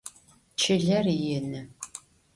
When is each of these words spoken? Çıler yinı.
Çıler 0.55 1.05
yinı. 1.05 1.67